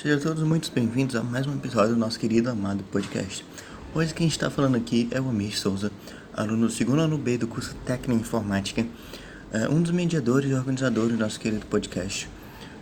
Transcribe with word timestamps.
Sejam 0.00 0.18
todos 0.18 0.42
muito 0.42 0.72
bem-vindos 0.72 1.14
a 1.14 1.22
mais 1.22 1.46
um 1.46 1.52
episódio 1.52 1.92
do 1.92 2.00
nosso 2.00 2.18
querido 2.18 2.48
amado 2.48 2.82
podcast. 2.84 3.44
Hoje 3.94 4.14
quem 4.14 4.26
está 4.26 4.48
falando 4.48 4.74
aqui 4.74 5.06
é 5.10 5.20
o 5.20 5.28
Amir 5.28 5.54
Souza, 5.54 5.92
aluno 6.32 6.68
do 6.68 6.72
segundo 6.72 7.02
ano 7.02 7.18
B 7.18 7.36
do 7.36 7.46
curso 7.46 7.74
Técnica 7.84 8.14
em 8.14 8.16
Informática, 8.16 8.86
é, 9.52 9.68
um 9.68 9.82
dos 9.82 9.90
mediadores 9.90 10.50
e 10.50 10.54
organizadores 10.54 11.12
do 11.12 11.18
nosso 11.18 11.38
querido 11.38 11.66
podcast. 11.66 12.26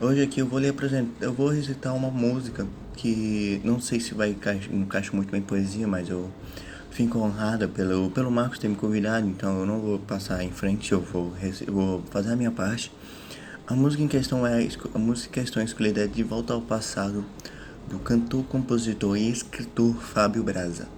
Hoje 0.01 0.23
aqui 0.23 0.39
eu 0.39 0.47
vou 0.47 0.61
lhe 0.61 0.69
apresentar, 0.69 1.11
eu 1.21 1.33
vou 1.33 1.49
recitar 1.49 1.93
uma 1.93 2.09
música 2.09 2.65
que 2.95 3.61
não 3.65 3.81
sei 3.81 3.99
se 3.99 4.15
vai 4.15 4.31
encaixar 4.71 5.13
muito 5.13 5.33
bem 5.33 5.41
em 5.41 5.45
poesia, 5.45 5.89
mas 5.89 6.09
eu 6.09 6.31
fico 6.93 7.19
honrada 7.19 7.67
pelo, 7.67 8.13
pelo 8.13 8.31
Marcos 8.31 8.61
ter 8.61 8.69
me 8.69 8.77
convidado, 8.77 9.27
então 9.27 9.59
eu 9.59 9.67
não 9.67 9.81
vou 9.81 9.99
passar 9.99 10.45
em 10.45 10.53
frente, 10.53 10.93
eu 10.93 11.01
vou, 11.01 11.33
eu 11.67 11.73
vou 11.73 12.05
fazer 12.13 12.33
a 12.33 12.37
minha 12.37 12.53
parte. 12.53 12.93
A 13.69 13.75
música 13.75 14.03
em 14.03 14.09
questão 14.09 14.47
é 14.47 14.67
a 14.95 14.99
música 14.99 15.29
em 15.29 15.43
questão 15.43 15.63
escolhida 15.63 16.03
é 16.03 16.07
De 16.07 16.23
Volta 16.23 16.55
ao 16.55 16.63
Passado, 16.63 17.23
do 17.87 17.99
cantor, 17.99 18.43
compositor 18.45 19.15
e 19.15 19.31
escritor 19.31 19.95
Fábio 19.95 20.43
Braza. 20.43 20.89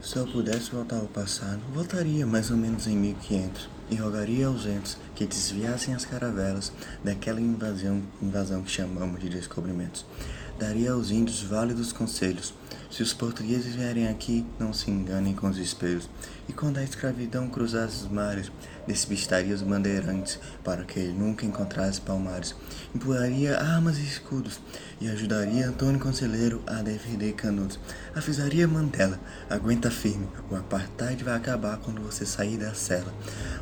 Se 0.00 0.16
eu 0.16 0.28
pudesse 0.28 0.70
voltar 0.70 0.98
ao 0.98 1.08
passado, 1.08 1.58
voltaria 1.74 2.24
mais 2.24 2.52
ou 2.52 2.56
menos 2.56 2.86
em 2.86 2.96
1500 2.96 3.68
e 3.90 3.96
rogaria 3.96 4.46
aos 4.46 4.62
ventos 4.62 4.96
que 5.16 5.26
desviassem 5.26 5.92
as 5.92 6.04
caravelas 6.04 6.72
daquela 7.02 7.40
invasão, 7.40 8.00
invasão 8.22 8.62
que 8.62 8.70
chamamos 8.70 9.20
de 9.20 9.28
descobrimentos. 9.28 10.06
Daria 10.58 10.90
aos 10.90 11.12
índios 11.12 11.40
válidos 11.40 11.92
conselhos. 11.92 12.52
Se 12.90 13.00
os 13.00 13.12
portugueses 13.12 13.76
vierem 13.76 14.08
aqui, 14.08 14.44
não 14.58 14.72
se 14.72 14.90
enganem 14.90 15.32
com 15.32 15.48
os 15.48 15.56
espelhos. 15.56 16.10
E 16.48 16.52
quando 16.52 16.78
a 16.78 16.82
escravidão 16.82 17.48
cruzasse 17.48 18.02
os 18.02 18.10
mares, 18.10 18.50
despistaria 18.86 19.54
os 19.54 19.62
bandeirantes 19.62 20.40
para 20.64 20.82
que 20.84 20.98
ele 20.98 21.12
nunca 21.12 21.46
encontrasse 21.46 22.00
palmares. 22.00 22.56
Empurraria 22.92 23.56
armas 23.56 23.98
e 23.98 24.02
escudos 24.02 24.58
e 25.00 25.08
ajudaria 25.08 25.68
Antônio 25.68 26.00
Conselheiro 26.00 26.60
a 26.66 26.82
defender 26.82 27.34
Canudos. 27.34 27.78
Avisaria 28.14 28.66
Mandela, 28.66 29.20
aguenta 29.48 29.92
firme, 29.92 30.26
o 30.50 30.56
apartheid 30.56 31.22
vai 31.22 31.36
acabar 31.36 31.76
quando 31.78 32.02
você 32.02 32.26
sair 32.26 32.56
da 32.56 32.74
cela. 32.74 33.14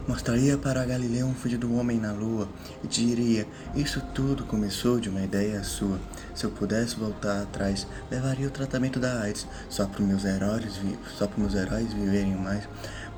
Mostraria 0.07 0.57
para 0.57 0.87
Galileu 0.87 1.27
um 1.27 1.35
filho 1.35 1.59
do 1.59 1.75
homem 1.75 1.99
na 1.99 2.13
lua 2.13 2.49
e 2.85 2.87
diria: 2.87 3.45
Isso 3.75 4.01
tudo 4.15 4.45
começou 4.45 5.01
de 5.01 5.09
uma 5.09 5.21
ideia 5.21 5.65
sua. 5.65 5.99
Se 6.33 6.45
eu 6.45 6.51
pudesse 6.51 6.95
voltar 6.95 7.43
atrás, 7.43 7.89
levaria 8.09 8.47
o 8.47 8.51
tratamento 8.51 9.01
da 9.01 9.23
AIDS 9.23 9.49
só 9.69 9.85
para 9.85 10.05
meus 10.05 10.25
heróis, 10.25 10.81
só 11.19 11.27
para 11.27 11.41
meus 11.41 11.55
heróis 11.55 11.93
viverem 11.93 12.37
mais. 12.37 12.69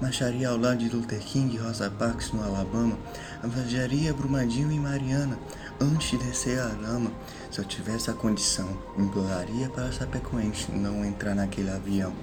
Marcharia 0.01 0.49
ao 0.49 0.57
lado 0.57 0.79
de 0.79 0.89
Luther 0.89 1.19
King 1.19 1.57
e 1.57 1.59
Rosa 1.59 1.91
Parks 1.91 2.33
no 2.33 2.43
Alabama. 2.43 2.97
Viajaria 3.45 4.15
Brumadinho 4.15 4.73
e 4.73 4.79
Mariana 4.79 5.39
antes 5.79 6.11
de 6.11 6.17
descer 6.25 6.59
a 6.59 6.69
lama. 6.81 7.13
Se 7.51 7.59
eu 7.59 7.65
tivesse 7.67 8.11
a 8.11 8.15
condição, 8.15 8.67
imploraria 8.97 9.69
para 9.69 9.93
Chapecoense 9.93 10.73
não 10.73 11.05
entrar 11.05 11.35
naquele 11.35 11.71
avião. 11.71 12.15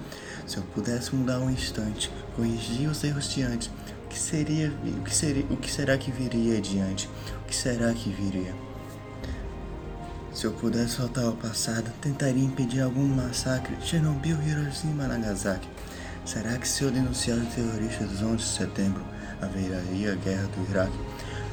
Se 0.46 0.58
eu 0.58 0.62
pudesse 0.62 1.14
mudar 1.14 1.40
um 1.40 1.50
instante, 1.50 2.10
corrigir 2.36 2.88
os 2.88 3.02
erros 3.02 3.28
de 3.34 3.42
antes, 3.42 3.68
o 4.04 4.08
que 4.08 4.18
seria, 4.18 4.70
o 4.70 5.02
que 5.02 5.14
seria, 5.14 5.44
o 5.50 5.56
que 5.56 5.70
será 5.70 5.98
que 5.98 6.10
viria 6.12 6.58
adiante? 6.58 7.08
O 7.42 7.46
que 7.46 7.54
será 7.54 7.92
que 7.92 8.10
viria? 8.10 8.54
Se 10.32 10.44
eu 10.44 10.52
pudesse 10.52 10.98
voltar 10.98 11.24
ao 11.24 11.32
passado, 11.32 11.90
tentaria 12.00 12.44
impedir 12.44 12.80
algum 12.82 13.06
massacre, 13.06 13.74
Chernobyl, 13.80 14.36
Hiroshima, 14.42 15.08
Nagasaki. 15.08 15.68
Será 16.24 16.56
que 16.58 16.68
se 16.68 16.84
eu 16.84 16.90
denunciar 16.90 17.38
os 17.38 17.54
terroristas 17.54 18.08
dos 18.08 18.22
11 18.22 18.36
de 18.36 18.44
setembro, 18.44 19.04
haveria 19.40 20.14
guerra 20.16 20.46
do 20.48 20.70
Iraque? 20.70 20.98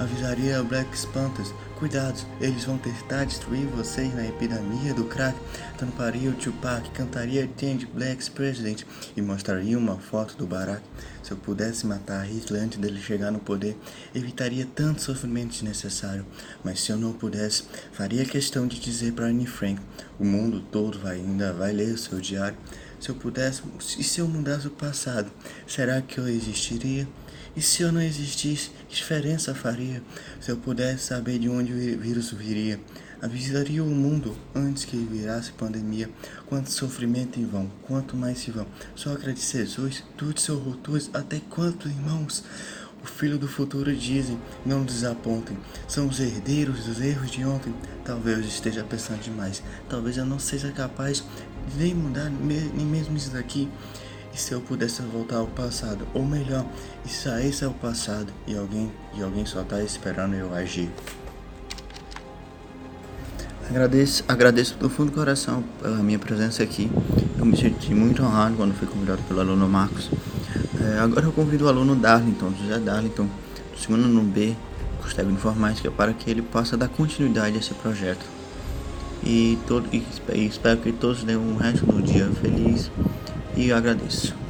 Avisaria 0.03 0.59
a 0.59 0.63
Black 0.63 1.07
Panthers, 1.13 1.53
cuidados, 1.79 2.25
eles 2.41 2.65
vão 2.65 2.77
tentar 2.77 3.23
destruir 3.23 3.65
vocês 3.67 4.13
na 4.13 4.27
epidemia 4.27 4.93
do 4.93 5.05
crack. 5.05 5.39
Tamparia 5.77 6.29
o 6.29 6.33
Tupac, 6.33 6.89
cantaria 6.89 7.49
Change 7.57 7.85
Black's 7.85 8.27
President 8.27 8.83
e 9.15 9.21
mostraria 9.21 9.77
uma 9.77 9.95
foto 9.97 10.35
do 10.35 10.45
Barack. 10.45 10.81
Se 11.23 11.31
eu 11.31 11.37
pudesse 11.37 11.87
matar 11.87 12.27
Hitler 12.27 12.63
antes 12.63 12.79
dele 12.79 12.99
chegar 12.99 13.31
no 13.31 13.39
poder, 13.39 13.77
evitaria 14.13 14.67
tanto 14.75 15.01
sofrimento 15.01 15.51
desnecessário. 15.51 16.25
Mas 16.65 16.81
se 16.81 16.91
eu 16.91 16.97
não 16.97 17.13
pudesse, 17.13 17.63
faria 17.93 18.25
questão 18.25 18.67
de 18.67 18.81
dizer 18.81 19.13
para 19.13 19.27
Anne 19.27 19.47
Frank, 19.47 19.81
o 20.19 20.25
mundo 20.25 20.59
todo 20.69 20.99
vai, 20.99 21.15
ainda 21.15 21.53
vai 21.53 21.71
ler 21.71 21.93
o 21.93 21.97
seu 21.97 22.19
diário. 22.19 22.57
Se 22.99 23.07
eu 23.07 23.15
pudesse, 23.15 23.63
e 23.97 24.03
se 24.03 24.19
eu 24.19 24.27
mudasse 24.27 24.67
o 24.67 24.71
passado, 24.71 25.31
será 25.65 26.01
que 26.01 26.17
eu 26.17 26.27
existiria? 26.27 27.07
E 27.55 27.61
se 27.61 27.83
eu 27.83 27.91
não 27.91 28.01
existisse, 28.01 28.71
que 28.89 28.95
diferença 28.95 29.53
faria? 29.53 30.01
Se 30.41 30.49
eu 30.49 30.57
pudesse 30.57 31.03
saber 31.03 31.37
de 31.37 31.47
onde 31.47 31.71
o 31.71 31.99
vírus 31.99 32.31
viria, 32.31 32.79
avisaria 33.21 33.83
o 33.83 33.87
mundo 33.87 34.35
antes 34.55 34.85
que 34.85 34.97
virasse 34.97 35.51
pandemia. 35.51 36.09
Quanto 36.47 36.71
sofrimento 36.71 37.39
em 37.39 37.45
vão, 37.45 37.71
quanto 37.83 38.17
mais 38.17 38.39
se 38.39 38.49
vão. 38.49 38.65
Só 38.95 39.11
agradecer 39.11 39.67
Jesus, 39.67 40.03
tudo 40.17 40.39
seu 40.39 40.57
rotos, 40.57 41.11
até 41.13 41.39
quantos 41.47 41.91
irmãos. 41.91 42.43
O 43.03 43.05
filho 43.05 43.37
do 43.37 43.47
futuro 43.47 43.95
dizem, 43.95 44.39
não 44.65 44.83
desapontem. 44.83 45.57
São 45.87 46.07
os 46.07 46.19
herdeiros 46.19 46.85
dos 46.85 47.01
erros 47.01 47.29
de 47.29 47.45
ontem. 47.45 47.75
Talvez 48.03 48.39
eu 48.39 48.45
esteja 48.45 48.83
pensando 48.83 49.21
demais. 49.21 49.61
Talvez 49.87 50.17
eu 50.17 50.25
não 50.25 50.39
seja 50.39 50.71
capaz 50.71 51.23
de 51.69 51.77
nem 51.77 51.93
mudar 51.93 52.29
nem 52.29 52.85
mesmo 52.85 53.15
isso 53.15 53.29
daqui. 53.29 53.69
E 54.33 54.39
se 54.39 54.51
eu 54.51 54.61
pudesse 54.61 55.01
voltar 55.03 55.37
ao 55.37 55.47
passado, 55.47 56.07
ou 56.13 56.25
melhor, 56.25 56.65
e 57.05 57.09
saísse 57.09 57.63
ao 57.63 57.71
passado 57.71 58.33
e 58.47 58.57
alguém 58.57 58.91
e 59.13 59.21
alguém 59.21 59.45
só 59.45 59.61
está 59.61 59.81
esperando 59.81 60.33
eu 60.33 60.53
agir. 60.53 60.89
Agradeço, 63.69 64.23
agradeço 64.27 64.75
do 64.77 64.89
fundo 64.89 65.11
do 65.11 65.15
coração 65.15 65.63
pela 65.81 65.97
minha 65.97 66.19
presença 66.19 66.63
aqui. 66.63 66.91
Eu 67.37 67.45
me 67.45 67.55
senti 67.55 67.93
muito 67.93 68.23
honrado 68.23 68.55
quando 68.55 68.73
fui 68.73 68.87
convidado 68.87 69.21
pelo 69.23 69.39
aluno 69.39 69.69
Marcos. 69.69 70.09
É, 70.81 70.99
agora 70.99 71.25
eu 71.25 71.31
convido 71.31 71.65
o 71.65 71.67
aluno 71.69 71.95
Darlington, 71.95 72.51
José 72.59 72.79
Darlington, 72.79 73.25
do 73.25 73.79
segundo 73.79 74.05
ano 74.05 74.21
B, 74.21 74.55
curso 74.99 75.15
de 75.15 75.31
informática, 75.31 75.91
para 75.91 76.11
que 76.11 76.29
ele 76.29 76.41
possa 76.41 76.75
dar 76.75 76.87
continuidade 76.87 77.55
a 77.55 77.59
esse 77.59 77.73
projeto. 77.75 78.25
E, 79.23 79.57
todo, 79.67 79.87
e 79.91 80.03
espero 80.45 80.81
que 80.81 80.91
todos 80.91 81.23
tenham 81.23 81.41
um 81.41 81.55
resto 81.55 81.85
do 81.85 82.01
dia 82.01 82.29
feliz 82.41 82.91
e 83.55 83.71
agradeço. 83.71 84.42